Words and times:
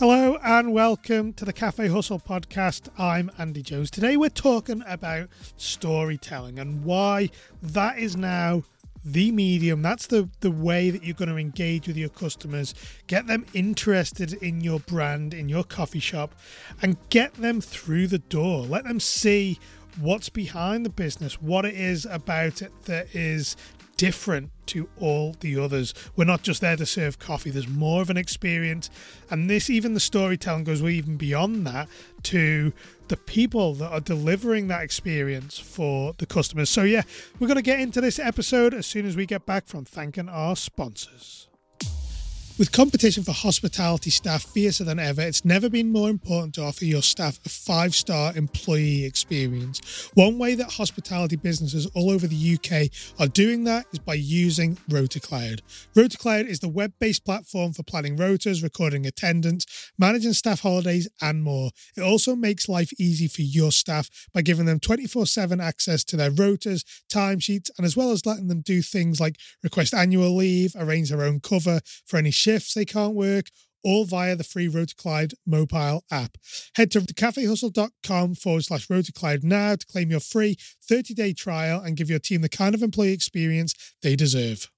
Hello 0.00 0.38
and 0.42 0.72
welcome 0.72 1.34
to 1.34 1.44
the 1.44 1.52
Cafe 1.52 1.88
Hustle 1.88 2.18
podcast. 2.18 2.88
I'm 2.96 3.30
Andy 3.36 3.60
Jones. 3.60 3.90
Today 3.90 4.16
we're 4.16 4.30
talking 4.30 4.82
about 4.86 5.28
storytelling 5.58 6.58
and 6.58 6.82
why 6.84 7.28
that 7.60 7.98
is 7.98 8.16
now 8.16 8.62
the 9.04 9.30
medium. 9.30 9.82
That's 9.82 10.06
the, 10.06 10.30
the 10.40 10.50
way 10.50 10.88
that 10.88 11.04
you're 11.04 11.12
going 11.12 11.28
to 11.28 11.36
engage 11.36 11.86
with 11.86 11.98
your 11.98 12.08
customers, 12.08 12.74
get 13.08 13.26
them 13.26 13.44
interested 13.52 14.32
in 14.42 14.62
your 14.62 14.80
brand, 14.80 15.34
in 15.34 15.50
your 15.50 15.64
coffee 15.64 16.00
shop, 16.00 16.34
and 16.80 16.96
get 17.10 17.34
them 17.34 17.60
through 17.60 18.06
the 18.06 18.20
door. 18.20 18.62
Let 18.62 18.84
them 18.84 19.00
see 19.00 19.58
what's 20.00 20.30
behind 20.30 20.86
the 20.86 20.90
business, 20.90 21.42
what 21.42 21.66
it 21.66 21.74
is 21.74 22.06
about 22.06 22.62
it 22.62 22.72
that 22.86 23.14
is 23.14 23.54
different 24.00 24.50
to 24.64 24.88
all 24.98 25.36
the 25.40 25.58
others. 25.58 25.92
We're 26.16 26.24
not 26.24 26.42
just 26.42 26.62
there 26.62 26.74
to 26.74 26.86
serve 26.86 27.18
coffee, 27.18 27.50
there's 27.50 27.68
more 27.68 28.00
of 28.00 28.08
an 28.08 28.16
experience. 28.16 28.88
And 29.30 29.50
this, 29.50 29.68
even 29.68 29.92
the 29.92 30.00
storytelling, 30.00 30.64
goes 30.64 30.82
even 30.82 31.18
beyond 31.18 31.66
that 31.66 31.86
to 32.22 32.72
the 33.08 33.18
people 33.18 33.74
that 33.74 33.90
are 33.90 34.00
delivering 34.00 34.68
that 34.68 34.82
experience 34.82 35.58
for 35.58 36.14
the 36.16 36.24
customers. 36.24 36.70
So, 36.70 36.82
yeah, 36.82 37.02
we're 37.38 37.46
going 37.46 37.56
to 37.56 37.62
get 37.62 37.78
into 37.78 38.00
this 38.00 38.18
episode 38.18 38.72
as 38.72 38.86
soon 38.86 39.04
as 39.04 39.16
we 39.16 39.26
get 39.26 39.44
back 39.44 39.66
from 39.66 39.84
thanking 39.84 40.30
our 40.30 40.56
sponsors. 40.56 41.49
With 42.60 42.72
competition 42.72 43.24
for 43.24 43.32
hospitality 43.32 44.10
staff 44.10 44.42
fiercer 44.42 44.84
than 44.84 44.98
ever, 44.98 45.22
it's 45.22 45.46
never 45.46 45.70
been 45.70 45.90
more 45.90 46.10
important 46.10 46.54
to 46.56 46.62
offer 46.62 46.84
your 46.84 47.00
staff 47.00 47.40
a 47.46 47.48
five 47.48 47.94
star 47.94 48.36
employee 48.36 49.06
experience. 49.06 50.10
One 50.12 50.36
way 50.36 50.54
that 50.56 50.72
hospitality 50.72 51.36
businesses 51.36 51.86
all 51.94 52.10
over 52.10 52.26
the 52.26 52.58
UK 52.58 52.90
are 53.18 53.28
doing 53.28 53.64
that 53.64 53.86
is 53.94 53.98
by 53.98 54.12
using 54.12 54.76
RotaCloud. 54.90 55.60
RotaCloud 55.94 56.48
is 56.48 56.60
the 56.60 56.68
web 56.68 56.92
based 57.00 57.24
platform 57.24 57.72
for 57.72 57.82
planning 57.82 58.18
rotas, 58.18 58.62
recording 58.62 59.06
attendance, 59.06 59.64
managing 59.98 60.34
staff 60.34 60.60
holidays, 60.60 61.08
and 61.22 61.42
more. 61.42 61.70
It 61.96 62.02
also 62.02 62.36
makes 62.36 62.68
life 62.68 62.92
easy 63.00 63.26
for 63.26 63.40
your 63.40 63.72
staff 63.72 64.10
by 64.34 64.42
giving 64.42 64.66
them 64.66 64.80
24 64.80 65.24
7 65.24 65.62
access 65.62 66.04
to 66.04 66.16
their 66.18 66.30
rotas, 66.30 66.84
timesheets, 67.10 67.70
and 67.78 67.86
as 67.86 67.96
well 67.96 68.10
as 68.10 68.26
letting 68.26 68.48
them 68.48 68.60
do 68.60 68.82
things 68.82 69.18
like 69.18 69.36
request 69.62 69.94
annual 69.94 70.36
leave, 70.36 70.74
arrange 70.78 71.08
their 71.08 71.22
own 71.22 71.40
cover 71.40 71.80
for 72.04 72.18
any 72.18 72.30
shifts 72.50 72.74
they 72.74 72.84
can't 72.84 73.14
work, 73.14 73.46
all 73.82 74.04
via 74.04 74.36
the 74.36 74.44
free 74.44 74.68
RotaCloud 74.68 75.34
mobile 75.46 76.04
app. 76.10 76.36
Head 76.74 76.90
to 76.92 77.00
cafehustle.com 77.00 78.34
forward 78.34 78.64
slash 78.64 78.88
RotaCloud 78.88 79.42
now 79.42 79.76
to 79.76 79.86
claim 79.86 80.10
your 80.10 80.20
free 80.20 80.56
30 80.82 81.14
day 81.14 81.32
trial 81.32 81.80
and 81.80 81.96
give 81.96 82.10
your 82.10 82.18
team 82.18 82.42
the 82.42 82.48
kind 82.48 82.74
of 82.74 82.82
employee 82.82 83.12
experience 83.12 83.74
they 84.02 84.16
deserve. 84.16 84.68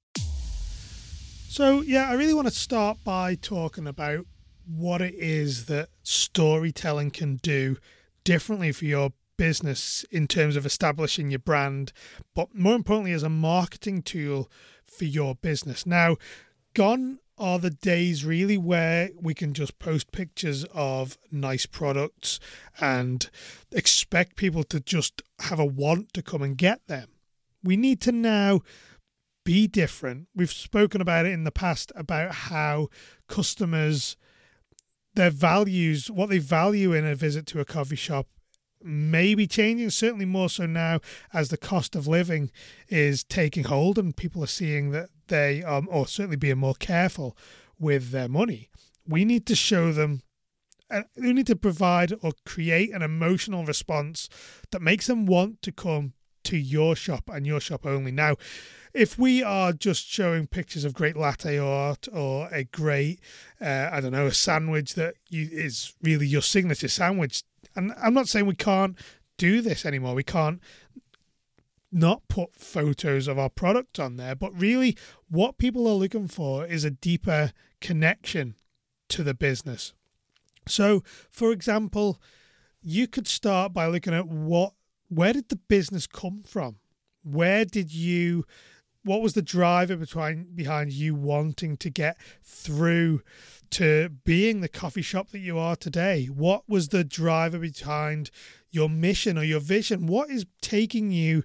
So, 1.48 1.82
yeah, 1.82 2.08
I 2.08 2.14
really 2.14 2.34
want 2.34 2.48
to 2.48 2.54
start 2.54 2.98
by 3.04 3.34
talking 3.34 3.86
about 3.86 4.26
what 4.66 5.02
it 5.02 5.14
is 5.14 5.66
that 5.66 5.88
storytelling 6.02 7.10
can 7.10 7.36
do 7.36 7.76
differently 8.24 8.72
for 8.72 8.84
your 8.84 9.12
business 9.36 10.04
in 10.10 10.28
terms 10.28 10.56
of 10.56 10.64
establishing 10.64 11.30
your 11.30 11.40
brand, 11.40 11.92
but 12.34 12.54
more 12.54 12.74
importantly, 12.74 13.12
as 13.12 13.22
a 13.22 13.28
marketing 13.28 14.02
tool 14.02 14.48
for 14.86 15.04
your 15.04 15.34
business. 15.34 15.84
Now, 15.84 16.16
gone 16.74 17.18
are 17.38 17.58
the 17.58 17.70
days 17.70 18.24
really 18.24 18.58
where 18.58 19.10
we 19.20 19.34
can 19.34 19.54
just 19.54 19.78
post 19.78 20.12
pictures 20.12 20.64
of 20.74 21.18
nice 21.30 21.66
products 21.66 22.38
and 22.80 23.30
expect 23.72 24.36
people 24.36 24.64
to 24.64 24.80
just 24.80 25.22
have 25.40 25.58
a 25.58 25.64
want 25.64 26.12
to 26.12 26.22
come 26.22 26.42
and 26.42 26.56
get 26.56 26.86
them. 26.86 27.08
We 27.64 27.76
need 27.76 28.00
to 28.02 28.12
now 28.12 28.60
be 29.44 29.66
different. 29.66 30.28
We've 30.34 30.52
spoken 30.52 31.00
about 31.00 31.26
it 31.26 31.32
in 31.32 31.44
the 31.44 31.50
past 31.50 31.90
about 31.96 32.34
how 32.34 32.88
customers, 33.28 34.16
their 35.14 35.30
values, 35.30 36.10
what 36.10 36.28
they 36.28 36.38
value 36.38 36.92
in 36.92 37.04
a 37.04 37.14
visit 37.14 37.46
to 37.46 37.60
a 37.60 37.64
coffee 37.64 37.96
shop 37.96 38.28
may 38.84 39.34
be 39.34 39.46
changing, 39.46 39.90
certainly 39.90 40.24
more 40.24 40.48
so 40.48 40.66
now 40.66 41.00
as 41.32 41.48
the 41.48 41.56
cost 41.56 41.94
of 41.94 42.06
living 42.06 42.50
is 42.88 43.24
taking 43.24 43.64
hold 43.64 43.98
and 43.98 44.16
people 44.16 44.42
are 44.42 44.48
seeing 44.48 44.90
that 44.90 45.10
they 45.32 45.62
um 45.62 45.88
or 45.90 46.06
certainly 46.06 46.36
being 46.36 46.58
more 46.58 46.74
careful 46.74 47.36
with 47.78 48.10
their 48.10 48.28
money. 48.28 48.68
We 49.06 49.24
need 49.24 49.46
to 49.46 49.56
show 49.56 49.92
them 49.92 50.22
and 50.92 51.06
we 51.16 51.32
need 51.32 51.46
to 51.46 51.56
provide 51.56 52.12
or 52.22 52.32
create 52.44 52.92
an 52.92 53.02
emotional 53.02 53.64
response 53.64 54.28
that 54.70 54.82
makes 54.82 55.06
them 55.06 55.24
want 55.26 55.62
to 55.62 55.72
come 55.72 56.12
to 56.44 56.56
your 56.56 56.94
shop 56.94 57.30
and 57.32 57.46
your 57.46 57.60
shop 57.60 57.86
only. 57.86 58.12
Now, 58.12 58.36
if 58.92 59.18
we 59.18 59.42
are 59.42 59.72
just 59.72 60.06
showing 60.06 60.46
pictures 60.46 60.84
of 60.84 60.92
great 60.92 61.16
latte 61.16 61.58
art 61.58 62.08
or 62.12 62.48
a 62.52 62.64
great, 62.64 63.20
uh, 63.60 63.88
I 63.90 64.00
don't 64.00 64.12
know, 64.12 64.26
a 64.26 64.34
sandwich 64.34 64.94
that 64.94 65.14
you, 65.30 65.48
is 65.50 65.94
really 66.02 66.26
your 66.26 66.42
signature 66.42 66.88
sandwich, 66.88 67.42
and 67.74 67.92
I'm 68.02 68.12
not 68.12 68.28
saying 68.28 68.46
we 68.46 68.54
can't 68.54 68.98
do 69.38 69.62
this 69.62 69.86
anymore. 69.86 70.14
We 70.14 70.24
can't 70.24 70.60
not 71.92 72.26
put 72.28 72.54
photos 72.54 73.28
of 73.28 73.38
our 73.38 73.50
product 73.50 74.00
on 74.00 74.16
there, 74.16 74.34
but 74.34 74.58
really 74.58 74.96
what 75.28 75.58
people 75.58 75.86
are 75.86 75.94
looking 75.94 76.28
for 76.28 76.64
is 76.64 76.84
a 76.84 76.90
deeper 76.90 77.52
connection 77.80 78.54
to 79.08 79.22
the 79.22 79.34
business. 79.34 79.92
So, 80.66 81.02
for 81.30 81.52
example, 81.52 82.20
you 82.80 83.06
could 83.06 83.28
start 83.28 83.72
by 83.72 83.86
looking 83.86 84.14
at 84.14 84.26
what 84.26 84.72
where 85.08 85.34
did 85.34 85.50
the 85.50 85.56
business 85.56 86.06
come 86.06 86.40
from? 86.42 86.76
Where 87.22 87.66
did 87.66 87.92
you 87.92 88.44
what 89.04 89.22
was 89.22 89.34
the 89.34 89.42
driver 89.42 89.96
behind 89.96 90.54
behind 90.54 90.92
you 90.92 91.14
wanting 91.14 91.76
to 91.78 91.90
get 91.90 92.16
through 92.42 93.22
to 93.70 94.10
being 94.24 94.60
the 94.60 94.68
coffee 94.68 95.02
shop 95.02 95.30
that 95.30 95.38
you 95.38 95.58
are 95.58 95.76
today? 95.76 96.26
What 96.26 96.68
was 96.68 96.88
the 96.88 97.04
driver 97.04 97.58
behind 97.58 98.30
your 98.70 98.88
mission 98.88 99.38
or 99.38 99.44
your 99.44 99.60
vision? 99.60 100.06
What 100.06 100.30
is 100.30 100.46
taking 100.60 101.10
you 101.10 101.42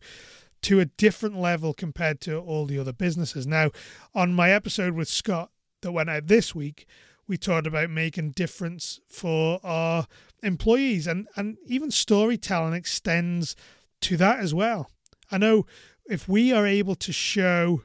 to 0.64 0.80
a 0.80 0.86
different 0.86 1.38
level 1.40 1.74
compared 1.74 2.20
to 2.22 2.38
all 2.38 2.66
the 2.66 2.80
other 2.80 2.94
businesses? 2.94 3.48
Now, 3.48 3.72
on 4.14 4.34
my 4.34 4.52
episode 4.52 4.94
with 4.94 5.08
Scott 5.08 5.52
that 5.82 5.92
went 5.92 6.10
out 6.10 6.28
this 6.28 6.54
week, 6.54 6.86
we 7.28 7.38
talked 7.38 7.68
about 7.68 7.90
making 7.90 8.32
difference 8.32 9.00
for 9.08 9.60
our 9.64 10.08
employees 10.44 11.08
and, 11.08 11.28
and 11.36 11.58
even 11.66 11.92
storytelling 11.92 12.74
extends 12.74 13.56
to 14.02 14.18
that 14.18 14.40
as 14.40 14.54
well. 14.54 14.90
I 15.32 15.38
know 15.38 15.66
if 16.10 16.28
we 16.28 16.54
are 16.54 16.66
able 16.66 16.96
to 16.96 17.12
show 17.12 17.84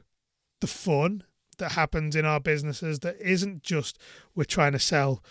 the 0.61 0.67
fun 0.67 1.23
that 1.57 1.73
happens 1.73 2.15
in 2.15 2.25
our 2.25 2.39
businesses 2.39 2.99
that 2.99 3.17
isn't 3.19 3.63
just 3.63 3.97
we're 4.35 4.43
trying 4.43 4.71
to 4.71 4.79
sell 4.79 5.23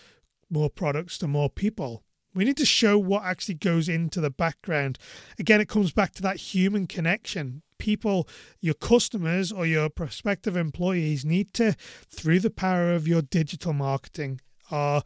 more 0.49 0.69
products 0.69 1.17
to 1.17 1.27
more 1.27 1.49
people. 1.49 2.03
We 2.35 2.45
need 2.45 2.57
to 2.57 2.65
show 2.65 2.97
what 2.97 3.23
actually 3.23 3.55
goes 3.55 3.87
into 3.89 4.19
the 4.19 4.29
background. 4.29 4.97
Again, 5.37 5.61
it 5.61 5.67
comes 5.67 5.91
back 5.91 6.13
to 6.13 6.21
that 6.23 6.37
human 6.37 6.87
connection. 6.87 7.61
People, 7.77 8.27
your 8.59 8.73
customers 8.73 9.51
or 9.51 9.65
your 9.65 9.89
prospective 9.89 10.55
employees 10.55 11.25
need 11.25 11.53
to, 11.55 11.75
through 12.09 12.39
the 12.39 12.49
power 12.49 12.93
of 12.93 13.07
your 13.07 13.21
digital 13.21 13.73
marketing, 13.73 14.39
are 14.71 15.03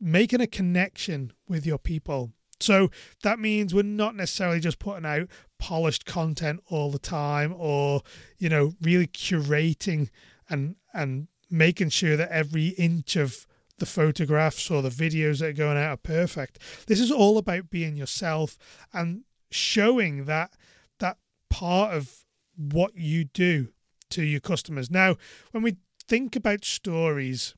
making 0.00 0.40
a 0.40 0.46
connection 0.46 1.32
with 1.48 1.66
your 1.66 1.78
people. 1.78 2.32
So 2.60 2.90
that 3.22 3.38
means 3.38 3.74
we're 3.74 3.82
not 3.82 4.16
necessarily 4.16 4.60
just 4.60 4.78
putting 4.78 5.06
out 5.06 5.28
polished 5.58 6.06
content 6.06 6.60
all 6.66 6.90
the 6.90 6.98
time 6.98 7.54
or, 7.56 8.02
you 8.38 8.48
know, 8.48 8.74
really 8.80 9.06
curating 9.06 10.08
and 10.48 10.76
and 10.92 11.28
making 11.50 11.90
sure 11.90 12.16
that 12.16 12.30
every 12.30 12.68
inch 12.68 13.16
of 13.16 13.46
the 13.78 13.86
photographs 13.86 14.70
or 14.70 14.82
the 14.82 14.88
videos 14.88 15.38
that 15.38 15.50
are 15.50 15.52
going 15.52 15.78
out 15.78 15.90
are 15.90 15.96
perfect. 15.96 16.58
This 16.86 17.00
is 17.00 17.10
all 17.10 17.38
about 17.38 17.70
being 17.70 17.96
yourself 17.96 18.58
and 18.92 19.22
showing 19.50 20.24
that 20.24 20.52
that 20.98 21.16
part 21.48 21.94
of 21.94 22.24
what 22.56 22.96
you 22.96 23.24
do 23.24 23.68
to 24.10 24.22
your 24.22 24.40
customers. 24.40 24.90
Now, 24.90 25.16
when 25.52 25.62
we 25.62 25.76
think 26.06 26.34
about 26.34 26.64
stories 26.64 27.54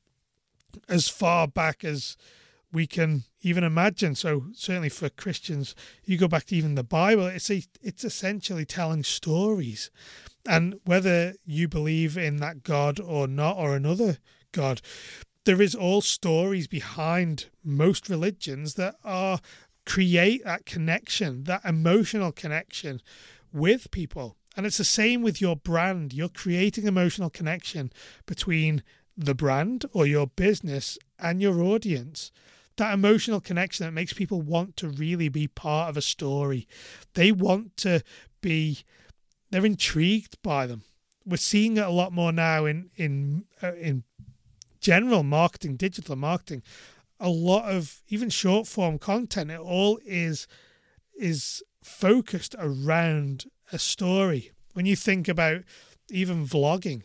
as 0.87 1.07
far 1.07 1.47
back 1.47 1.83
as 1.83 2.15
we 2.71 2.87
can 2.87 3.23
even 3.41 3.63
imagine. 3.63 4.15
So 4.15 4.45
certainly 4.53 4.89
for 4.89 5.09
Christians, 5.09 5.75
you 6.03 6.17
go 6.17 6.27
back 6.27 6.45
to 6.45 6.55
even 6.55 6.75
the 6.75 6.83
Bible. 6.83 7.27
It's 7.27 7.49
a, 7.49 7.63
it's 7.81 8.03
essentially 8.03 8.65
telling 8.65 9.03
stories, 9.03 9.91
and 10.47 10.79
whether 10.85 11.33
you 11.45 11.67
believe 11.67 12.17
in 12.17 12.37
that 12.37 12.63
God 12.63 12.99
or 12.99 13.27
not, 13.27 13.57
or 13.57 13.75
another 13.75 14.17
God, 14.51 14.81
there 15.45 15.61
is 15.61 15.75
all 15.75 16.01
stories 16.01 16.67
behind 16.67 17.47
most 17.63 18.09
religions 18.09 18.75
that 18.75 18.95
are 19.03 19.39
create 19.85 20.43
that 20.45 20.65
connection, 20.65 21.43
that 21.45 21.65
emotional 21.65 22.31
connection 22.31 23.01
with 23.51 23.91
people. 23.91 24.35
And 24.55 24.65
it's 24.65 24.77
the 24.77 24.83
same 24.83 25.21
with 25.21 25.41
your 25.41 25.55
brand. 25.55 26.13
You're 26.13 26.29
creating 26.29 26.85
emotional 26.85 27.29
connection 27.29 27.91
between 28.25 28.83
the 29.17 29.35
brand 29.35 29.85
or 29.93 30.05
your 30.05 30.27
business 30.27 30.97
and 31.19 31.41
your 31.41 31.61
audience 31.61 32.31
that 32.77 32.93
emotional 32.93 33.41
connection 33.41 33.85
that 33.85 33.91
makes 33.91 34.13
people 34.13 34.41
want 34.41 34.75
to 34.77 34.89
really 34.89 35.29
be 35.29 35.47
part 35.47 35.89
of 35.89 35.97
a 35.97 36.01
story. 36.01 36.67
They 37.13 37.31
want 37.31 37.77
to 37.77 38.01
be, 38.41 38.79
they're 39.49 39.65
intrigued 39.65 40.41
by 40.41 40.67
them. 40.67 40.83
We're 41.25 41.37
seeing 41.37 41.77
it 41.77 41.85
a 41.85 41.89
lot 41.89 42.11
more 42.11 42.31
now 42.31 42.65
in 42.65 42.89
in 42.97 43.45
uh, 43.61 43.75
in 43.75 44.03
general 44.79 45.21
marketing, 45.21 45.75
digital 45.75 46.15
marketing. 46.15 46.63
a 47.21 47.29
lot 47.29 47.71
of 47.71 48.01
even 48.09 48.29
short 48.29 48.67
form 48.67 48.97
content, 48.97 49.51
it 49.51 49.59
all 49.59 49.99
is 50.05 50.47
is 51.17 51.63
focused 51.83 52.55
around 52.57 53.45
a 53.71 53.77
story. 53.77 54.51
When 54.73 54.85
you 54.87 54.95
think 54.95 55.27
about 55.27 55.61
even 56.09 56.45
vlogging, 56.47 57.03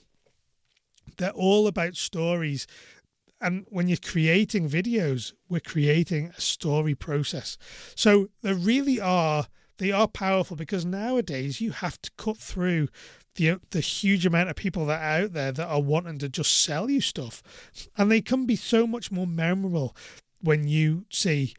they're 1.18 1.30
all 1.30 1.66
about 1.66 1.96
stories. 1.96 2.66
And 3.40 3.66
when 3.68 3.88
you're 3.88 3.98
creating 3.98 4.68
videos, 4.68 5.32
we're 5.48 5.60
creating 5.60 6.32
a 6.36 6.40
story 6.40 6.94
process. 6.94 7.58
So 7.94 8.28
there 8.42 8.54
really 8.54 9.00
are 9.00 9.46
they 9.78 9.92
are 9.92 10.08
powerful 10.08 10.56
because 10.56 10.86
nowadays 10.86 11.60
you 11.60 11.70
have 11.70 12.00
to 12.00 12.10
cut 12.16 12.38
through 12.38 12.88
the 13.34 13.60
the 13.70 13.80
huge 13.80 14.24
amount 14.24 14.48
of 14.48 14.56
people 14.56 14.86
that 14.86 15.00
are 15.00 15.24
out 15.24 15.32
there 15.32 15.52
that 15.52 15.68
are 15.68 15.82
wanting 15.82 16.18
to 16.18 16.28
just 16.28 16.62
sell 16.62 16.90
you 16.90 17.00
stuff, 17.00 17.42
and 17.96 18.10
they 18.10 18.20
can 18.20 18.46
be 18.46 18.56
so 18.56 18.86
much 18.86 19.12
more 19.12 19.26
memorable 19.26 19.94
when 20.40 20.66
you 20.66 21.04
see 21.10 21.54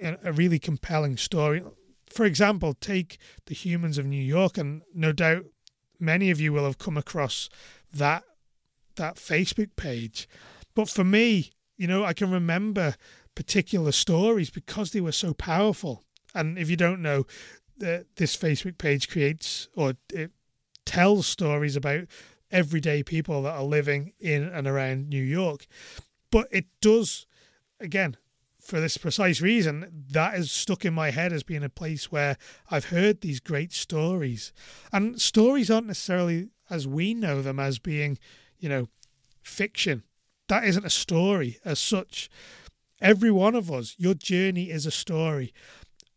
a 0.00 0.32
really 0.32 0.58
compelling 0.58 1.16
story. 1.16 1.62
For 2.10 2.24
example, 2.24 2.74
take 2.74 3.18
the 3.46 3.54
Humans 3.54 3.98
of 3.98 4.06
New 4.06 4.22
York, 4.22 4.56
and 4.58 4.82
no 4.94 5.12
doubt 5.12 5.46
many 5.98 6.30
of 6.30 6.40
you 6.40 6.52
will 6.52 6.64
have 6.64 6.78
come 6.78 6.96
across 6.96 7.48
that 7.92 8.24
that 8.96 9.16
Facebook 9.16 9.70
page. 9.76 10.28
But 10.78 10.88
for 10.88 11.02
me, 11.02 11.50
you 11.76 11.88
know, 11.88 12.04
I 12.04 12.12
can 12.12 12.30
remember 12.30 12.94
particular 13.34 13.90
stories 13.90 14.48
because 14.48 14.92
they 14.92 15.00
were 15.00 15.10
so 15.10 15.34
powerful. 15.34 16.04
And 16.36 16.56
if 16.56 16.70
you 16.70 16.76
don't 16.76 17.02
know, 17.02 17.26
uh, 17.84 18.04
this 18.14 18.36
Facebook 18.36 18.78
page 18.78 19.08
creates 19.08 19.68
or 19.74 19.94
it 20.14 20.30
tells 20.84 21.26
stories 21.26 21.74
about 21.74 22.04
everyday 22.52 23.02
people 23.02 23.42
that 23.42 23.54
are 23.54 23.64
living 23.64 24.12
in 24.20 24.44
and 24.44 24.68
around 24.68 25.08
New 25.08 25.20
York. 25.20 25.66
But 26.30 26.46
it 26.52 26.66
does, 26.80 27.26
again, 27.80 28.16
for 28.60 28.78
this 28.78 28.98
precise 28.98 29.40
reason, 29.40 30.04
that 30.12 30.36
is 30.36 30.52
stuck 30.52 30.84
in 30.84 30.94
my 30.94 31.10
head 31.10 31.32
as 31.32 31.42
being 31.42 31.64
a 31.64 31.68
place 31.68 32.12
where 32.12 32.36
I've 32.70 32.90
heard 32.90 33.20
these 33.20 33.40
great 33.40 33.72
stories. 33.72 34.52
And 34.92 35.20
stories 35.20 35.72
aren't 35.72 35.88
necessarily 35.88 36.50
as 36.70 36.86
we 36.86 37.14
know 37.14 37.42
them 37.42 37.58
as 37.58 37.80
being, 37.80 38.16
you 38.60 38.68
know, 38.68 38.86
fiction. 39.42 40.04
That 40.48 40.64
isn't 40.64 40.84
a 40.84 40.90
story 40.90 41.58
as 41.64 41.78
such. 41.78 42.28
Every 43.00 43.30
one 43.30 43.54
of 43.54 43.70
us, 43.70 43.94
your 43.98 44.14
journey 44.14 44.70
is 44.70 44.86
a 44.86 44.90
story. 44.90 45.52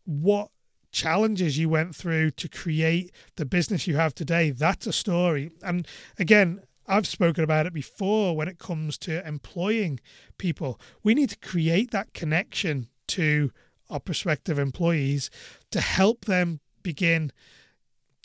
What 0.04 0.50
challenges 0.90 1.58
you 1.58 1.68
went 1.68 1.94
through 1.94 2.30
to 2.32 2.48
create 2.48 3.12
the 3.36 3.46
business 3.46 3.86
you 3.86 3.96
have 3.96 4.14
today, 4.14 4.50
that's 4.50 4.86
a 4.86 4.92
story. 4.92 5.50
And 5.62 5.86
again, 6.18 6.62
I've 6.86 7.06
spoken 7.06 7.44
about 7.44 7.66
it 7.66 7.72
before 7.72 8.36
when 8.36 8.48
it 8.48 8.58
comes 8.58 8.98
to 8.98 9.26
employing 9.26 10.00
people. 10.38 10.80
We 11.02 11.14
need 11.14 11.30
to 11.30 11.38
create 11.38 11.90
that 11.92 12.12
connection 12.12 12.88
to 13.08 13.50
our 13.88 14.00
prospective 14.00 14.58
employees 14.58 15.30
to 15.70 15.80
help 15.80 16.24
them 16.24 16.60
begin, 16.82 17.30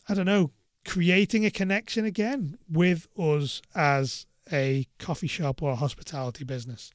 I 0.09 0.13
don't 0.13 0.25
know, 0.25 0.51
creating 0.85 1.45
a 1.45 1.51
connection 1.51 2.05
again 2.05 2.57
with 2.69 3.07
us 3.17 3.61
as 3.75 4.25
a 4.51 4.87
coffee 4.99 5.27
shop 5.27 5.61
or 5.61 5.71
a 5.71 5.75
hospitality 5.75 6.43
business. 6.43 6.91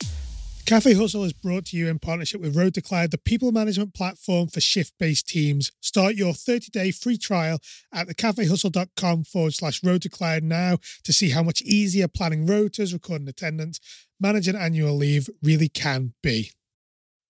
Cafe 0.65 0.95
Hustle 0.95 1.25
is 1.25 1.33
brought 1.33 1.67
to 1.67 1.77
you 1.77 1.89
in 1.89 1.99
partnership 1.99 2.41
with 2.41 2.55
RotaCloud, 2.55 3.11
the 3.11 3.19
people 3.19 3.51
management 3.51 3.95
platform 3.95 4.47
for 4.47 4.61
shift 4.61 4.95
based 4.99 5.29
teams. 5.29 5.73
Start 5.81 6.15
your 6.15 6.33
30 6.33 6.71
day 6.71 6.93
free 6.93 7.19
trial 7.19 7.59
at 7.93 8.07
thecafehustle.com 8.07 9.25
forward 9.25 9.55
slash 9.55 9.81
RotaCloud 9.81 10.43
now 10.43 10.79
to 11.03 11.13
see 11.13 11.31
how 11.31 11.43
much 11.43 11.63
easier 11.63 12.07
planning 12.07 12.47
rotas, 12.47 12.93
recording 12.93 13.29
attendance, 13.29 13.81
managing 14.21 14.55
annual 14.55 14.95
leave 14.95 15.29
really 15.43 15.69
can 15.69 16.15
be. 16.23 16.53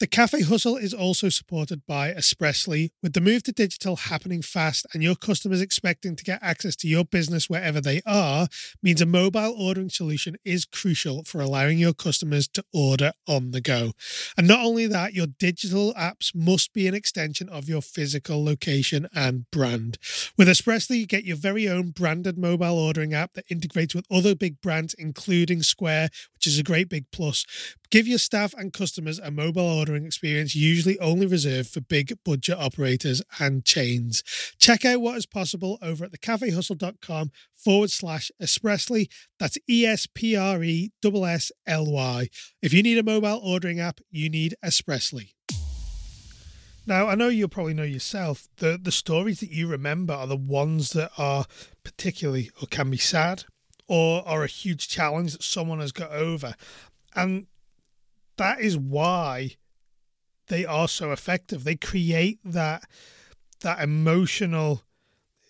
The 0.03 0.09
Cafe 0.09 0.43
Hustle 0.43 0.77
is 0.77 0.93
also 0.93 1.29
supported 1.29 1.87
by 1.87 2.11
Espressly. 2.11 2.91
With 3.05 3.13
the 3.13 3.21
move 3.21 3.45
to 3.45 3.53
digital 3.53 3.95
happening 3.95 4.43
fast 4.43 4.85
and 4.93 5.01
your 5.01 5.15
customers 5.15 5.61
expecting 5.61 6.17
to 6.17 6.25
get 6.25 6.43
access 6.43 6.75
to 6.79 6.89
your 6.89 7.05
business 7.05 7.49
wherever 7.49 7.81
they 7.81 8.01
are, 8.05 8.49
means 8.83 9.01
a 9.01 9.07
mobile 9.07 9.55
ordering 9.57 9.91
solution 9.91 10.35
is 10.45 10.65
crucial 10.65 11.23
for 11.23 11.41
allowing 11.41 11.79
your 11.79 11.95
customers 11.95 12.49
to 12.49 12.65
order 12.75 13.13
on 13.29 13.53
the 13.53 13.61
go. 13.61 13.93
And 14.37 14.49
not 14.49 14.65
only 14.65 14.89
that, 14.89 15.15
your 15.15 15.29
digital 15.29 15.95
apps 15.95 16.35
must 16.35 16.73
be 16.73 16.89
an 16.89 16.95
extension 16.95 17.49
of 17.49 17.69
your 17.69 17.81
physical 17.81 18.45
location 18.45 19.07
and 19.15 19.49
brand. 19.53 19.99
With 20.37 20.49
Espressly, 20.49 20.99
you 20.99 21.07
get 21.07 21.23
your 21.23 21.37
very 21.37 21.69
own 21.69 21.91
branded 21.91 22.37
mobile 22.37 22.77
ordering 22.77 23.15
app 23.15 23.35
that 23.35 23.45
integrates 23.49 23.95
with 23.95 24.11
other 24.11 24.35
big 24.35 24.61
brands, 24.61 24.95
including 24.95 25.63
Square, 25.63 26.09
which 26.35 26.49
is 26.49 26.59
a 26.59 26.65
great 26.65 26.89
big 26.89 27.05
plus. 27.13 27.47
Give 27.93 28.09
your 28.09 28.19
staff 28.19 28.55
and 28.55 28.73
customers 28.73 29.19
a 29.19 29.31
mobile 29.31 29.61
ordering 29.61 30.07
experience 30.07 30.55
usually 30.55 30.99
only 30.99 31.27
reserved 31.27 31.69
for 31.69 31.83
big 31.83 32.17
budget 32.25 32.57
operators 32.59 33.21
and 33.39 33.67
chains. 33.67 34.23
Check 34.57 34.87
out 34.87 35.03
what 35.03 35.19
is 35.19 35.27
possible 35.27 35.79
over 35.83 36.07
at 36.07 36.13
thecafehustle.com 36.13 37.33
forward 37.55 37.91
slash 37.91 38.31
espressly. 38.41 39.11
That's 39.39 39.59
E 39.69 39.85
S 39.85 40.07
P 40.07 40.35
R 40.35 40.65
E 40.65 40.91
S 41.05 41.13
S 41.13 41.53
L 41.67 41.85
Y. 41.93 42.31
If 42.63 42.73
you 42.73 42.83
need 42.83 42.97
a 42.97 43.03
mobile 43.03 43.43
ordering 43.45 43.79
app, 43.79 44.01
you 44.11 44.31
need 44.31 44.55
Espressly. 44.65 45.35
Now, 46.87 47.09
I 47.09 47.15
know 47.15 47.29
you'll 47.29 47.51
probably 47.51 47.75
know 47.75 47.83
yourself, 47.83 48.49
the, 48.57 48.81
the 48.83 48.91
stories 48.91 49.41
that 49.41 49.51
you 49.51 49.67
remember 49.69 50.15
are 50.15 50.27
the 50.27 50.35
ones 50.35 50.93
that 50.93 51.11
are 51.19 51.45
particularly 51.85 52.51
or 52.63 52.67
can 52.69 52.91
be 52.91 52.97
sad 52.97 53.45
or 53.87 54.27
are 54.27 54.45
a 54.45 54.47
huge 54.49 54.89
challenge 54.89 55.33
that 55.33 55.43
someone 55.43 55.81
has 55.81 55.93
got 55.93 56.11
over. 56.11 56.55
And 57.15 57.49
that 58.37 58.61
is 58.61 58.77
why 58.77 59.57
they 60.49 60.65
are 60.65 60.89
so 60.89 61.13
effective. 61.13 61.65
They 61.65 61.77
create 61.77 62.39
that 62.45 62.85
that 63.61 63.81
emotional 63.81 64.83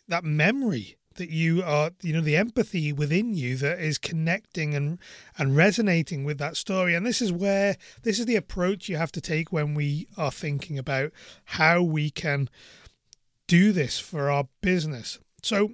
that 0.09 0.25
memory 0.25 0.99
that 1.17 1.31
you 1.31 1.63
are 1.63 1.91
you 2.03 2.13
know 2.13 2.21
the 2.21 2.37
empathy 2.37 2.93
within 2.93 3.35
you 3.35 3.57
that 3.57 3.79
is 3.79 3.99
connecting 3.99 4.75
and 4.75 4.99
and 5.39 5.57
resonating 5.57 6.25
with 6.25 6.39
that 6.39 6.57
story. 6.57 6.95
And 6.95 7.07
this 7.07 7.23
is 7.23 7.33
where 7.33 7.77
this 8.03 8.19
is 8.19 8.27
the 8.27 8.37
approach 8.37 8.89
you 8.89 8.97
have 8.97 9.13
to 9.13 9.21
take 9.21 9.53
when 9.53 9.75
we 9.75 10.09
are 10.17 10.31
thinking 10.31 10.79
about 10.79 11.13
how 11.45 11.83
we 11.83 12.11
can 12.11 12.49
do 13.47 13.73
this 13.73 13.99
for 13.99 14.31
our 14.31 14.49
business. 14.61 15.19
So 15.43 15.73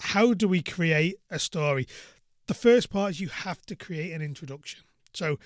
how 0.00 0.34
do 0.34 0.48
we 0.48 0.62
create 0.62 1.16
a 1.30 1.38
story? 1.38 1.86
The 2.46 2.54
first 2.54 2.90
part 2.90 3.12
is 3.12 3.20
you 3.20 3.28
have 3.28 3.64
to 3.66 3.76
create 3.76 4.12
an 4.12 4.22
introduction. 4.22 4.80
So 5.12 5.38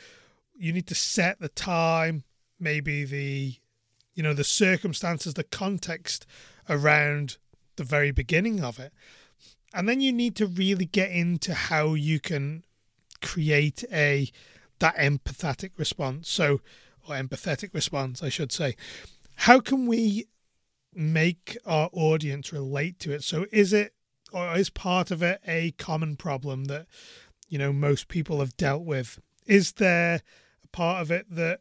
you 0.57 0.73
need 0.73 0.87
to 0.89 0.95
set 0.95 1.41
the 1.41 1.49
time, 1.49 2.25
maybe 2.59 3.05
the 3.05 3.57
you 4.15 4.23
know 4.23 4.35
the 4.35 4.45
circumstances, 4.45 5.35
the 5.35 5.45
context 5.45 6.27
around 6.69 7.37
the 7.77 7.85
very 7.85 8.11
beginning 8.11 8.63
of 8.63 8.79
it. 8.79 8.93
And 9.73 9.89
then 9.89 10.01
you 10.01 10.13
need 10.13 10.37
to 10.37 10.47
really 10.47 10.85
get 10.85 11.11
into 11.11 11.53
how 11.53 11.95
you 11.95 12.21
can 12.21 12.65
create 13.21 13.85
a 13.93 14.31
that 14.79 14.97
empathetic 14.97 15.71
response. 15.77 16.31
So 16.31 16.61
or 17.09 17.17
empathetic 17.17 17.75
response, 17.75 18.23
I 18.23 18.29
should 18.29 18.53
say. 18.53 18.77
How 19.37 19.61
can 19.61 19.87
we 19.87 20.27
make 20.95 21.59
our 21.67 21.91
audience 21.93 22.53
relate 22.53 22.99
to 23.01 23.13
it? 23.13 23.25
So 23.25 23.47
is 23.53 23.73
it 23.73 23.95
or 24.33 24.57
is 24.57 24.71
part 24.71 25.11
of 25.11 25.23
it 25.23 25.41
a 25.47 25.73
common 25.73 26.17
problem 26.17 26.65
that 26.65 26.87
you 27.49 27.59
know 27.59 27.73
most 27.73 28.09
people 28.09 28.41
have 28.41 28.57
dealt 28.57 28.85
with? 28.85 29.19
Is 29.47 29.73
there 29.73 30.23
part 30.75 31.01
of 31.01 31.13
it 31.13 31.27
that 31.31 31.61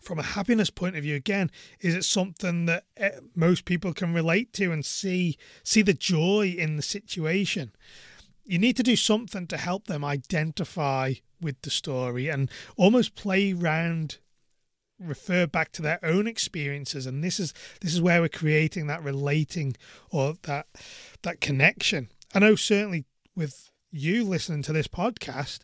from 0.00 0.18
a 0.18 0.22
happiness 0.22 0.70
point 0.70 0.96
of 0.96 1.02
view 1.02 1.14
again 1.14 1.50
is 1.80 1.94
it 1.94 2.04
something 2.04 2.66
that 2.66 2.84
eh, 2.96 3.10
most 3.34 3.64
people 3.64 3.92
can 3.92 4.12
relate 4.12 4.52
to 4.52 4.72
and 4.72 4.84
see 4.84 5.38
see 5.62 5.82
the 5.82 5.94
joy 5.94 6.54
in 6.58 6.74
the 6.74 6.82
situation? 6.82 7.70
You 8.44 8.58
need 8.58 8.76
to 8.76 8.82
do 8.82 8.96
something 8.96 9.46
to 9.46 9.56
help 9.56 9.86
them 9.86 10.04
identify 10.04 11.14
with 11.40 11.62
the 11.62 11.70
story 11.70 12.28
and 12.28 12.50
almost 12.76 13.14
play 13.14 13.52
round 13.52 14.18
refer 14.98 15.46
back 15.46 15.70
to 15.72 15.82
their 15.82 16.00
own 16.02 16.26
experiences. 16.26 17.06
And 17.06 17.22
this 17.22 17.38
is 17.38 17.54
this 17.80 17.94
is 17.94 18.02
where 18.02 18.20
we're 18.20 18.28
creating 18.28 18.88
that 18.88 19.04
relating 19.04 19.76
or 20.10 20.34
that 20.42 20.66
that 21.22 21.40
connection. 21.40 22.10
I 22.34 22.40
know 22.40 22.56
certainly 22.56 23.04
with 23.36 23.70
you 23.92 24.24
listening 24.24 24.62
to 24.62 24.72
this 24.72 24.88
podcast 24.88 25.60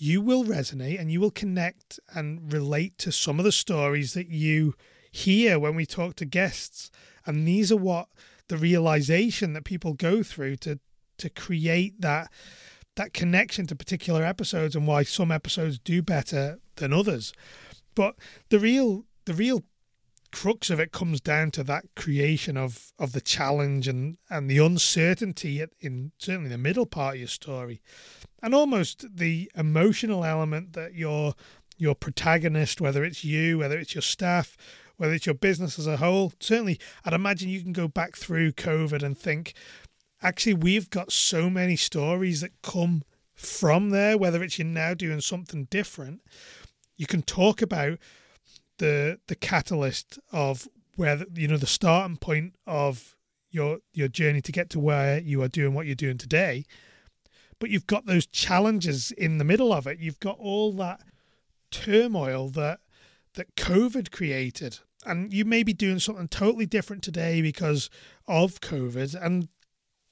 you 0.00 0.22
will 0.22 0.44
resonate 0.44 0.98
and 0.98 1.12
you 1.12 1.20
will 1.20 1.30
connect 1.30 2.00
and 2.14 2.50
relate 2.50 2.96
to 2.96 3.12
some 3.12 3.38
of 3.38 3.44
the 3.44 3.52
stories 3.52 4.14
that 4.14 4.28
you 4.28 4.74
hear 5.10 5.58
when 5.58 5.74
we 5.74 5.84
talk 5.84 6.16
to 6.16 6.24
guests. 6.24 6.90
And 7.26 7.46
these 7.46 7.70
are 7.70 7.76
what 7.76 8.08
the 8.48 8.56
realization 8.56 9.52
that 9.52 9.64
people 9.64 9.92
go 9.92 10.22
through 10.22 10.56
to 10.56 10.80
to 11.18 11.28
create 11.28 12.00
that 12.00 12.32
that 12.96 13.12
connection 13.12 13.66
to 13.66 13.76
particular 13.76 14.24
episodes 14.24 14.74
and 14.74 14.86
why 14.86 15.02
some 15.02 15.30
episodes 15.30 15.78
do 15.78 16.02
better 16.02 16.58
than 16.76 16.94
others. 16.94 17.34
But 17.94 18.16
the 18.48 18.58
real 18.58 19.04
the 19.26 19.34
real 19.34 19.64
crux 20.32 20.70
of 20.70 20.80
it 20.80 20.92
comes 20.92 21.20
down 21.20 21.50
to 21.50 21.64
that 21.64 21.84
creation 21.96 22.56
of 22.56 22.92
of 22.98 23.12
the 23.12 23.20
challenge 23.20 23.88
and 23.88 24.16
and 24.28 24.50
the 24.50 24.58
uncertainty 24.58 25.64
in 25.80 26.12
certainly 26.18 26.48
the 26.48 26.58
middle 26.58 26.86
part 26.86 27.14
of 27.14 27.20
your 27.20 27.28
story 27.28 27.80
and 28.42 28.54
almost 28.54 29.04
the 29.16 29.50
emotional 29.54 30.24
element 30.24 30.72
that 30.72 30.94
you're 30.94 31.34
your 31.80 31.94
protagonist, 31.94 32.80
whether 32.80 33.02
it's 33.02 33.24
you, 33.24 33.58
whether 33.58 33.78
it's 33.78 33.94
your 33.94 34.02
staff, 34.02 34.56
whether 34.98 35.14
it's 35.14 35.24
your 35.24 35.34
business 35.34 35.78
as 35.78 35.86
a 35.86 35.96
whole. 35.96 36.32
Certainly, 36.38 36.78
I'd 37.04 37.14
imagine 37.14 37.48
you 37.48 37.62
can 37.62 37.72
go 37.72 37.88
back 37.88 38.16
through 38.16 38.52
COVID 38.52 39.02
and 39.02 39.16
think, 39.16 39.54
actually, 40.22 40.54
we've 40.54 40.90
got 40.90 41.10
so 41.10 41.48
many 41.48 41.76
stories 41.76 42.42
that 42.42 42.60
come 42.62 43.02
from 43.34 43.90
there, 43.90 44.18
whether 44.18 44.42
it's 44.42 44.58
you're 44.58 44.66
now 44.66 44.92
doing 44.92 45.22
something 45.22 45.64
different. 45.70 46.20
You 46.98 47.06
can 47.06 47.22
talk 47.22 47.62
about 47.62 47.98
the 48.80 49.20
the 49.28 49.36
catalyst 49.36 50.18
of 50.32 50.66
where 50.96 51.24
you 51.34 51.46
know 51.46 51.58
the 51.58 51.66
starting 51.66 52.16
point 52.16 52.54
of 52.66 53.14
your 53.50 53.78
your 53.92 54.08
journey 54.08 54.40
to 54.40 54.52
get 54.52 54.70
to 54.70 54.80
where 54.80 55.20
you 55.20 55.42
are 55.42 55.48
doing 55.48 55.74
what 55.74 55.86
you're 55.86 55.94
doing 55.94 56.18
today. 56.18 56.64
But 57.58 57.70
you've 57.70 57.86
got 57.86 58.06
those 58.06 58.26
challenges 58.26 59.12
in 59.12 59.36
the 59.36 59.44
middle 59.44 59.72
of 59.72 59.86
it. 59.86 59.98
You've 59.98 60.18
got 60.18 60.38
all 60.38 60.72
that 60.74 61.00
turmoil 61.70 62.48
that 62.50 62.80
that 63.34 63.54
covid 63.54 64.10
created. 64.10 64.80
And 65.06 65.32
you 65.32 65.44
may 65.44 65.62
be 65.62 65.72
doing 65.72 65.98
something 65.98 66.28
totally 66.28 66.66
different 66.66 67.02
today 67.02 67.40
because 67.40 67.90
of 68.26 68.60
covid. 68.60 69.14
And 69.14 69.48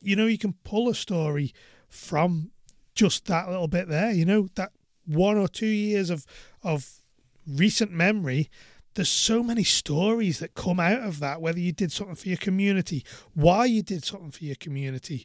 you 0.01 0.15
know 0.15 0.27
you 0.27 0.39
can 0.39 0.55
pull 0.63 0.89
a 0.89 0.95
story 0.95 1.53
from 1.89 2.51
just 2.95 3.27
that 3.27 3.49
little 3.49 3.69
bit 3.69 3.89
there 3.89 4.11
you 4.11 4.25
know 4.25 4.49
that 4.57 4.71
one 5.07 5.39
or 5.39 5.49
two 5.49 5.67
years 5.67 6.11
of 6.11 6.27
of 6.63 6.98
recent 7.49 7.90
memory 7.90 8.50
there's 8.99 9.09
so 9.09 9.45
many 9.45 9.62
stories 9.62 10.40
that 10.40 10.55
come 10.55 10.81
out 10.81 11.02
of 11.02 11.21
that 11.21 11.40
whether 11.40 11.61
you 11.61 11.71
did 11.71 11.93
something 11.93 12.17
for 12.17 12.26
your 12.26 12.37
community 12.37 13.05
why 13.33 13.64
you 13.64 13.81
did 13.81 14.05
something 14.05 14.33
for 14.33 14.45
your 14.45 14.57
community. 14.57 15.25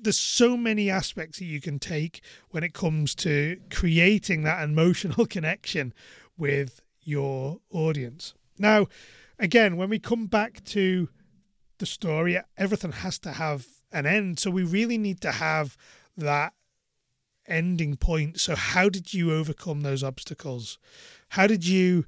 There's 0.00 0.18
so 0.18 0.56
many 0.56 0.90
aspects 0.90 1.38
that 1.38 1.44
you 1.44 1.60
can 1.60 1.78
take 1.78 2.22
when 2.50 2.64
it 2.64 2.74
comes 2.74 3.14
to 3.16 3.60
creating 3.70 4.42
that 4.42 4.64
emotional 4.64 5.26
connection 5.36 5.94
with 6.36 6.80
your 7.02 7.60
audience. 7.70 8.34
Now 8.58 8.88
again 9.38 9.76
when 9.76 9.90
we 9.90 10.00
come 10.00 10.26
back 10.26 10.64
to 10.64 11.08
the 11.78 11.86
story 11.86 12.40
everything 12.56 12.90
has 12.90 13.20
to 13.20 13.30
have 13.30 13.64
an 13.92 14.06
end. 14.06 14.40
So 14.40 14.50
we 14.50 14.64
really 14.64 14.98
need 14.98 15.20
to 15.20 15.30
have 15.30 15.76
that 16.16 16.52
ending 17.48 17.96
point 17.96 18.38
so 18.38 18.54
how 18.54 18.88
did 18.88 19.12
you 19.14 19.32
overcome 19.32 19.80
those 19.80 20.02
obstacles 20.02 20.78
how 21.30 21.46
did 21.46 21.66
you 21.66 22.04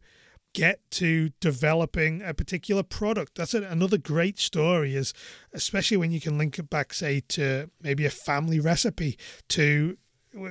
get 0.52 0.80
to 0.90 1.30
developing 1.40 2.22
a 2.22 2.34
particular 2.34 2.82
product. 2.82 3.36
That's 3.36 3.54
another 3.54 3.98
great 3.98 4.38
story, 4.38 4.94
is 4.96 5.14
especially 5.52 5.96
when 5.96 6.10
you 6.10 6.20
can 6.20 6.38
link 6.38 6.58
it 6.58 6.68
back, 6.68 6.92
say, 6.92 7.20
to 7.28 7.70
maybe 7.80 8.04
a 8.04 8.10
family 8.10 8.60
recipe, 8.60 9.18
to 9.50 9.96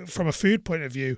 from 0.06 0.28
a 0.28 0.32
food 0.32 0.66
point 0.66 0.84
of 0.84 0.92
view. 0.92 1.18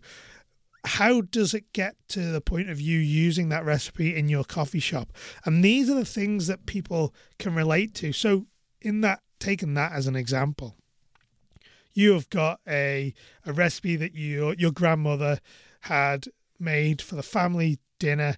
How 0.83 1.21
does 1.21 1.53
it 1.53 1.73
get 1.73 1.95
to 2.09 2.31
the 2.31 2.41
point 2.41 2.69
of 2.69 2.81
you 2.81 2.97
using 2.97 3.49
that 3.49 3.65
recipe 3.65 4.15
in 4.15 4.29
your 4.29 4.43
coffee 4.43 4.79
shop? 4.79 5.13
And 5.45 5.63
these 5.63 5.89
are 5.91 5.95
the 5.95 6.05
things 6.05 6.47
that 6.47 6.65
people 6.65 7.13
can 7.37 7.53
relate 7.53 7.93
to. 7.95 8.11
So, 8.11 8.47
in 8.81 9.01
that, 9.01 9.21
taking 9.39 9.75
that 9.75 9.91
as 9.91 10.07
an 10.07 10.15
example, 10.15 10.77
you 11.93 12.13
have 12.13 12.29
got 12.29 12.59
a 12.67 13.13
a 13.45 13.53
recipe 13.53 13.95
that 13.95 14.15
you 14.15 14.55
your 14.57 14.71
grandmother 14.71 15.39
had 15.81 16.27
made 16.59 17.01
for 17.01 17.15
the 17.15 17.23
family 17.23 17.79
dinner, 17.99 18.35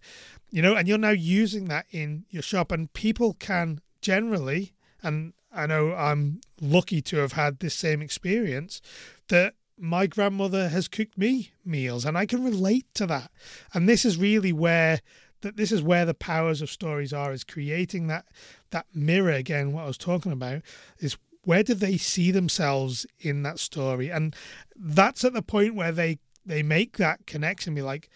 you 0.50 0.62
know, 0.62 0.76
and 0.76 0.88
you're 0.88 0.98
now 0.98 1.10
using 1.10 1.66
that 1.66 1.86
in 1.92 2.26
your 2.30 2.44
shop, 2.44 2.72
and 2.72 2.92
people 2.94 3.34
can 3.34 3.80
generally, 4.02 4.74
and 5.02 5.34
I 5.52 5.66
know 5.68 5.94
I'm 5.94 6.42
lucky 6.62 7.02
to 7.04 7.18
have 7.18 7.34
had 7.34 7.60
this 7.60 7.74
same 7.74 8.02
experience, 8.02 8.82
that 9.30 9.56
my 9.78 10.06
grandmother 10.08 10.70
has 10.70 10.88
cooked 10.88 11.18
me 11.18 11.52
meals, 11.66 12.06
and 12.06 12.18
I 12.18 12.26
can 12.26 12.44
relate 12.44 12.86
to 12.96 13.06
that. 13.08 13.32
And 13.74 13.88
this 13.90 14.06
is 14.06 14.18
really 14.18 14.54
where 14.54 15.02
that 15.42 15.58
this 15.58 15.72
is 15.72 15.82
where 15.82 16.06
the 16.06 16.14
powers 16.14 16.62
of 16.62 16.70
stories 16.70 17.14
are 17.14 17.34
is 17.34 17.44
creating 17.44 18.08
that 18.08 18.26
that 18.72 18.86
mirror 18.94 19.34
again 19.34 19.74
what 19.74 19.84
i 19.84 19.88
was 19.88 19.98
talking 19.98 20.32
about 20.32 20.62
is 21.00 21.18
where 21.44 21.64
do 21.64 21.74
they 21.74 21.98
see 21.98 22.32
themselves 22.32 23.06
in 23.20 23.44
that 23.44 23.60
story 23.60 24.10
and 24.10 24.36
that's 24.76 25.24
at 25.24 25.34
the 25.34 25.42
point 25.42 25.76
where 25.76 25.92
they 25.92 26.20
they 26.46 26.64
make 26.64 26.98
that 26.98 27.26
connection 27.26 27.74
be 27.74 27.82
like 27.82 28.10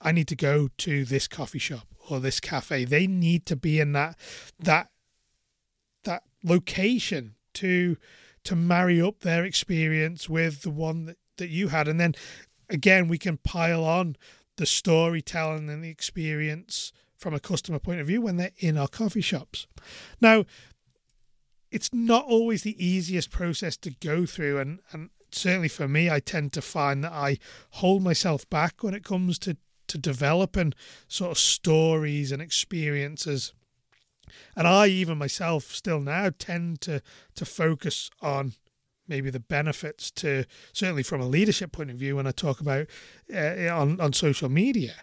I 0.00 0.12
need 0.12 0.28
to 0.28 0.36
go 0.36 0.68
to 0.78 1.04
this 1.04 1.26
coffee 1.26 1.58
shop 1.58 1.88
or 2.08 2.20
this 2.20 2.40
cafe. 2.40 2.84
They 2.84 3.06
need 3.06 3.46
to 3.46 3.56
be 3.56 3.80
in 3.80 3.92
that 3.92 4.16
that 4.58 4.90
that 6.04 6.22
location 6.44 7.34
to 7.54 7.96
to 8.44 8.56
marry 8.56 9.00
up 9.00 9.20
their 9.20 9.44
experience 9.44 10.28
with 10.28 10.62
the 10.62 10.70
one 10.70 11.06
that, 11.06 11.18
that 11.38 11.48
you 11.48 11.68
had. 11.68 11.88
And 11.88 11.98
then 11.98 12.14
again 12.68 13.08
we 13.08 13.18
can 13.18 13.38
pile 13.38 13.84
on 13.84 14.16
the 14.56 14.66
storytelling 14.66 15.68
and 15.68 15.82
the 15.82 15.90
experience 15.90 16.92
from 17.16 17.34
a 17.34 17.40
customer 17.40 17.78
point 17.78 18.00
of 18.00 18.06
view 18.06 18.20
when 18.20 18.36
they're 18.36 18.52
in 18.58 18.76
our 18.76 18.88
coffee 18.88 19.20
shops. 19.20 19.66
Now 20.20 20.44
it's 21.70 21.92
not 21.92 22.24
always 22.26 22.62
the 22.62 22.84
easiest 22.84 23.30
process 23.30 23.76
to 23.76 23.90
go 23.90 24.26
through 24.26 24.58
and, 24.58 24.80
and 24.92 25.10
certainly 25.32 25.68
for 25.68 25.88
me 25.88 26.10
I 26.10 26.20
tend 26.20 26.52
to 26.54 26.62
find 26.62 27.04
that 27.04 27.12
I 27.12 27.38
hold 27.70 28.02
myself 28.02 28.48
back 28.48 28.82
when 28.82 28.94
it 28.94 29.04
comes 29.04 29.38
to 29.40 29.56
to 29.88 29.98
developing 29.98 30.74
sort 31.08 31.32
of 31.32 31.38
stories 31.38 32.32
and 32.32 32.42
experiences. 32.42 33.52
And 34.56 34.66
I, 34.66 34.88
even 34.88 35.18
myself, 35.18 35.64
still 35.72 36.00
now 36.00 36.30
tend 36.36 36.80
to 36.82 37.02
to 37.36 37.44
focus 37.44 38.10
on 38.20 38.54
maybe 39.08 39.30
the 39.30 39.40
benefits 39.40 40.10
to 40.10 40.44
certainly 40.72 41.04
from 41.04 41.20
a 41.20 41.28
leadership 41.28 41.70
point 41.70 41.90
of 41.90 41.96
view 41.96 42.16
when 42.16 42.26
I 42.26 42.32
talk 42.32 42.60
about 42.60 42.88
uh, 43.32 43.68
on 43.68 44.00
on 44.00 44.12
social 44.12 44.48
media 44.48 44.94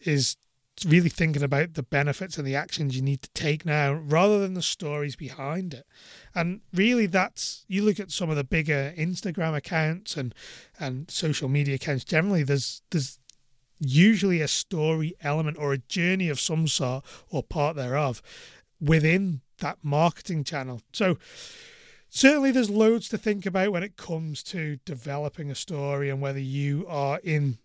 is 0.00 0.36
really 0.84 1.08
thinking 1.08 1.42
about 1.42 1.74
the 1.74 1.82
benefits 1.82 2.36
and 2.36 2.46
the 2.46 2.56
actions 2.56 2.96
you 2.96 3.02
need 3.02 3.22
to 3.22 3.30
take 3.32 3.64
now 3.64 3.92
rather 3.92 4.40
than 4.40 4.54
the 4.54 4.62
stories 4.62 5.14
behind 5.14 5.72
it 5.72 5.86
and 6.34 6.60
really 6.72 7.06
that's 7.06 7.64
you 7.68 7.82
look 7.82 8.00
at 8.00 8.10
some 8.10 8.28
of 8.28 8.36
the 8.36 8.42
bigger 8.44 8.92
instagram 8.98 9.54
accounts 9.54 10.16
and 10.16 10.34
and 10.80 11.08
social 11.10 11.48
media 11.48 11.76
accounts 11.76 12.04
generally 12.04 12.42
there's 12.42 12.82
there's 12.90 13.18
usually 13.78 14.40
a 14.40 14.48
story 14.48 15.14
element 15.20 15.56
or 15.58 15.72
a 15.72 15.78
journey 15.78 16.28
of 16.28 16.40
some 16.40 16.66
sort 16.66 17.04
or 17.30 17.42
part 17.42 17.76
thereof 17.76 18.22
within 18.80 19.40
that 19.58 19.78
marketing 19.82 20.44
channel. 20.44 20.80
So, 20.92 21.18
certainly 22.08 22.50
there's 22.50 22.70
loads 22.70 23.08
to 23.08 23.18
think 23.18 23.46
about 23.46 23.72
when 23.72 23.82
it 23.82 23.96
comes 23.96 24.42
to 24.44 24.78
developing 24.84 25.50
a 25.50 25.54
story 25.54 26.10
and 26.10 26.20
whether 26.20 26.40
you 26.40 26.86
are 26.88 27.20
in 27.22 27.58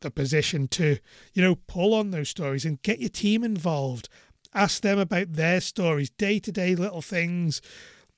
the 0.00 0.10
position 0.10 0.68
to, 0.68 0.98
you 1.32 1.42
know, 1.42 1.56
pull 1.66 1.94
on 1.94 2.10
those 2.10 2.28
stories 2.28 2.64
and 2.64 2.82
get 2.82 3.00
your 3.00 3.08
team 3.08 3.42
involved. 3.44 4.08
Ask 4.54 4.82
them 4.82 4.98
about 4.98 5.32
their 5.32 5.60
stories, 5.60 6.10
day 6.10 6.38
to 6.40 6.52
day 6.52 6.74
little 6.74 7.02
things, 7.02 7.60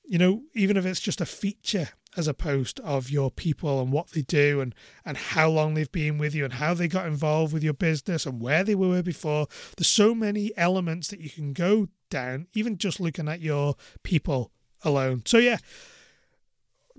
you 0.05 0.17
know, 0.17 0.43
even 0.53 0.77
if 0.77 0.85
it's 0.85 0.99
just 0.99 1.21
a 1.21 1.25
feature 1.25 1.89
as 2.15 2.27
a 2.27 2.33
post 2.33 2.79
of 2.79 3.09
your 3.09 3.29
people 3.29 3.79
and 3.79 3.91
what 3.91 4.09
they 4.09 4.21
do 4.23 4.59
and 4.59 4.73
and 5.05 5.17
how 5.17 5.49
long 5.49 5.73
they've 5.73 5.91
been 5.91 6.17
with 6.17 6.33
you 6.33 6.43
and 6.43 6.53
how 6.53 6.73
they 6.73 6.87
got 6.87 7.05
involved 7.05 7.53
with 7.53 7.63
your 7.63 7.73
business 7.73 8.25
and 8.25 8.41
where 8.41 8.63
they 8.63 8.75
were 8.75 9.03
before. 9.03 9.47
There's 9.75 9.87
so 9.87 10.15
many 10.15 10.51
elements 10.57 11.09
that 11.09 11.19
you 11.19 11.29
can 11.29 11.53
go 11.53 11.89
down 12.09 12.47
even 12.53 12.77
just 12.77 12.99
looking 12.99 13.27
at 13.27 13.41
your 13.41 13.75
people 14.03 14.51
alone. 14.83 15.23
So 15.25 15.37
yeah 15.37 15.57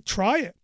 try 0.04 0.38
it. 0.38 0.56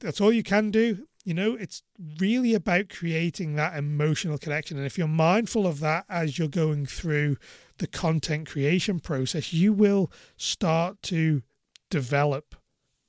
That's 0.00 0.20
all 0.20 0.32
you 0.32 0.42
can 0.42 0.70
do 0.70 1.06
you 1.24 1.34
know 1.34 1.54
it's 1.54 1.82
really 2.18 2.54
about 2.54 2.88
creating 2.88 3.54
that 3.54 3.76
emotional 3.76 4.38
connection. 4.38 4.76
And 4.76 4.86
if 4.86 4.98
you're 4.98 5.08
mindful 5.08 5.66
of 5.66 5.80
that 5.80 6.04
as 6.08 6.38
you're 6.38 6.48
going 6.48 6.86
through 6.86 7.36
the 7.78 7.86
content 7.86 8.48
creation 8.48 9.00
process 9.00 9.52
you 9.52 9.72
will 9.72 10.10
start 10.36 11.02
to 11.02 11.42
develop 11.90 12.54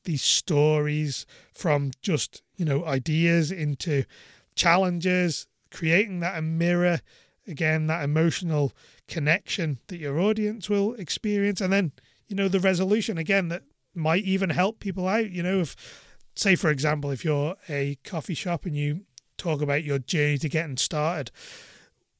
these 0.05 0.23
stories 0.23 1.25
from 1.53 1.91
just 2.01 2.41
you 2.55 2.65
know 2.65 2.85
ideas 2.85 3.51
into 3.51 4.03
challenges 4.55 5.47
creating 5.71 6.19
that 6.19 6.37
a 6.37 6.41
mirror 6.41 6.99
again 7.47 7.87
that 7.87 8.03
emotional 8.03 8.71
connection 9.07 9.79
that 9.87 9.97
your 9.97 10.19
audience 10.19 10.69
will 10.69 10.93
experience. 10.95 11.59
And 11.59 11.73
then 11.73 11.91
you 12.27 12.35
know 12.35 12.47
the 12.47 12.59
resolution 12.59 13.17
again 13.17 13.49
that 13.49 13.63
might 13.95 14.23
even 14.23 14.49
help 14.49 14.79
people 14.79 15.07
out 15.07 15.29
you 15.29 15.43
know 15.43 15.59
if 15.59 15.75
say 16.35 16.55
for 16.55 16.69
example 16.69 17.11
if 17.11 17.23
you're 17.23 17.55
a 17.69 17.97
coffee 18.03 18.33
shop 18.33 18.65
and 18.65 18.75
you 18.75 19.01
talk 19.37 19.61
about 19.61 19.83
your 19.83 19.99
journey 19.99 20.37
to 20.37 20.49
getting 20.49 20.77
started 20.77 21.31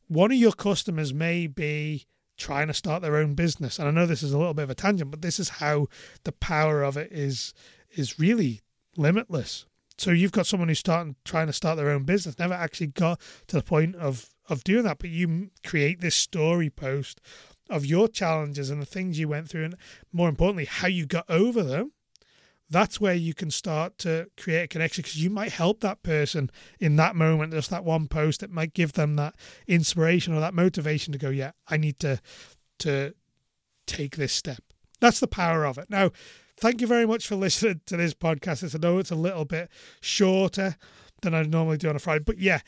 one 0.08 0.32
of 0.32 0.38
your 0.38 0.52
customers 0.52 1.14
may 1.14 1.48
be 1.48 2.06
trying 2.38 2.68
to 2.68 2.74
start 2.74 3.02
their 3.02 3.18
own 3.18 3.36
business. 3.36 3.80
And 3.80 3.88
I 3.88 3.92
know 3.92 4.06
this 4.06 4.24
is 4.24 4.34
a 4.34 4.38
little 4.38 4.54
bit 4.54 4.64
of 4.64 4.70
a 4.70 4.76
tangent, 4.76 5.12
but 5.12 5.22
this 5.22 5.40
is 5.40 5.50
how 5.50 5.88
the 6.24 6.32
power 6.32 6.84
of 6.84 6.98
it 6.98 7.12
is 7.12 7.54
is 7.92 8.20
really 8.20 8.62
limitless. 8.98 9.66
So 9.98 10.12
you've 10.12 10.32
got 10.32 10.48
someone 10.48 10.70
who's 10.70 10.80
starting 10.80 11.16
trying 11.24 11.48
to 11.48 11.54
start 11.54 11.78
their 11.78 11.92
own 11.92 12.04
business, 12.04 12.40
never 12.40 12.54
actually 12.54 12.88
got 12.88 13.22
to 13.48 13.56
the 13.56 13.64
point 13.64 13.96
of 13.96 14.30
of 14.50 14.64
doing 14.64 14.84
that, 14.84 15.00
but 15.00 15.10
you 15.10 15.52
create 15.66 16.02
this 16.02 16.16
story 16.16 16.70
post 16.70 17.22
of 17.70 17.86
your 17.86 18.10
challenges 18.10 18.70
and 18.70 18.82
the 18.82 18.86
things 18.86 19.18
you 19.18 19.28
went 19.28 19.50
through, 19.50 19.64
and 19.64 19.76
more 20.12 20.28
importantly, 20.28 20.66
how 20.66 20.88
you 20.88 21.06
got 21.06 21.26
over 21.30 21.64
them. 21.64 21.92
That's 22.70 23.00
where 23.00 23.14
you 23.14 23.34
can 23.34 23.52
start 23.52 23.98
to 24.00 24.28
create 24.38 24.64
a 24.64 24.68
connection 24.68 25.02
because 25.02 25.22
you 25.22 25.30
might 25.30 25.52
help 25.52 25.82
that 25.82 26.02
person 26.04 26.50
in 26.80 26.96
that 26.96 27.16
moment. 27.16 27.54
Just 27.54 27.70
that 27.70 27.84
one 27.84 28.08
post 28.08 28.40
that 28.40 28.52
might 28.52 28.74
give 28.74 28.94
them 28.94 29.16
that 29.18 29.36
inspiration 29.68 30.34
or 30.34 30.40
that 30.40 30.54
motivation 30.54 31.12
to 31.12 31.20
go, 31.20 31.30
yeah, 31.30 31.52
I 31.68 31.78
need 31.78 32.00
to 32.00 32.20
to 32.80 33.14
take 33.86 34.16
this 34.16 34.34
step. 34.34 34.64
That's 35.00 35.20
the 35.20 35.28
power 35.28 35.66
of 35.66 35.78
it. 35.78 35.90
Now, 35.90 36.12
thank 36.58 36.82
you 36.82 36.88
very 36.88 37.06
much 37.06 37.28
for 37.28 37.36
listening 37.36 37.82
to 37.88 37.98
this 37.98 38.14
podcast. 38.14 38.64
I 38.74 38.78
know 38.80 38.98
it's 38.98 39.12
a 39.12 39.16
little 39.16 39.46
bit 39.46 39.70
shorter 40.02 40.78
than 41.22 41.34
I 41.34 41.44
normally 41.44 41.78
do 41.78 41.90
on 41.90 41.96
a 41.96 42.00
Friday, 42.00 42.24
but 42.26 42.40
yeah, 42.40 42.62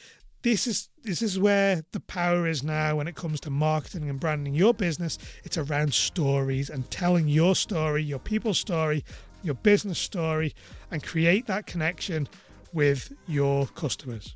this 0.46 0.68
is 0.68 0.90
this 1.02 1.24
is 1.24 1.40
where 1.40 1.84
the 1.92 2.00
power 2.00 2.46
is 2.46 2.62
now 2.62 2.98
when 2.98 3.08
it 3.08 3.16
comes 3.16 3.40
to 3.42 3.50
marketing 3.50 4.10
and 4.10 4.20
branding 4.20 4.54
your 4.54 4.76
business. 4.76 5.18
It's 5.44 5.58
around 5.58 5.96
stories 5.96 6.70
and 6.70 6.90
telling 6.92 7.28
your 7.28 7.56
story, 7.56 8.04
your 8.04 8.20
people's 8.20 8.60
story, 8.60 9.04
your 9.46 9.56
business 9.56 10.00
story, 10.00 10.54
and 10.92 11.04
create 11.04 11.48
that 11.48 11.66
connection 11.66 12.28
with 12.74 13.14
your 13.28 13.68
customers. 13.68 14.36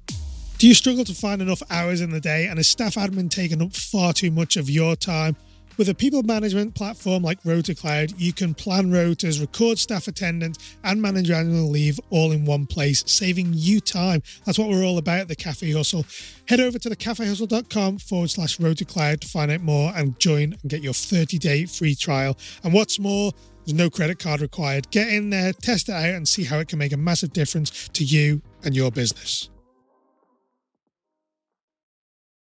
Do 0.57 0.67
you 0.67 0.73
struggle 0.73 1.05
to 1.05 1.13
find 1.13 1.41
enough 1.41 1.63
hours 1.69 2.01
in 2.01 2.09
the 2.09 2.19
day 2.19 2.47
and 2.47 2.59
is 2.59 2.67
staff 2.67 2.95
admin 2.95 3.29
taking 3.29 3.61
up 3.61 3.73
far 3.73 4.11
too 4.13 4.29
much 4.29 4.57
of 4.57 4.69
your 4.69 4.95
time? 4.95 5.37
With 5.79 5.87
a 5.87 5.95
people 5.95 6.23
management 6.23 6.75
platform 6.75 7.23
like 7.23 7.41
RotaCloud, 7.43 8.15
you 8.17 8.33
can 8.33 8.53
plan 8.53 8.91
rotas, 8.91 9.39
record 9.39 9.79
staff 9.79 10.09
attendance, 10.09 10.75
and 10.83 11.01
manage 11.01 11.31
annual 11.31 11.69
leave 11.69 11.97
all 12.09 12.33
in 12.33 12.43
one 12.43 12.65
place, 12.65 13.01
saving 13.07 13.51
you 13.53 13.79
time. 13.79 14.21
That's 14.45 14.59
what 14.59 14.67
we're 14.67 14.83
all 14.83 14.97
about 14.97 15.21
at 15.21 15.27
the 15.29 15.37
Cafe 15.37 15.71
Hustle. 15.71 16.05
Head 16.49 16.59
over 16.59 16.77
to 16.79 16.89
thecafehustle.com 16.89 17.99
forward 17.99 18.29
slash 18.29 18.57
RotaCloud 18.57 19.21
to 19.21 19.27
find 19.29 19.51
out 19.51 19.61
more 19.61 19.93
and 19.95 20.19
join 20.19 20.57
and 20.61 20.69
get 20.69 20.83
your 20.83 20.91
30 20.91 21.37
day 21.37 21.65
free 21.65 21.95
trial. 21.95 22.37
And 22.65 22.73
what's 22.73 22.99
more, 22.99 23.31
there's 23.69 23.77
no 23.77 23.89
credit 23.91 24.17
card 24.17 24.41
required. 24.41 24.89
Get 24.89 25.09
in 25.09 25.29
there, 25.29 25.53
test 25.53 25.89
it 25.89 25.91
out, 25.93 26.03
and 26.05 26.27
see 26.27 26.43
how 26.43 26.57
it 26.57 26.67
can 26.69 26.79
make 26.79 26.91
a 26.91 26.97
massive 26.97 27.33
difference 27.33 27.87
to 27.89 28.03
you 28.03 28.41
and 28.63 28.75
your 28.75 28.89
business. 28.89 29.51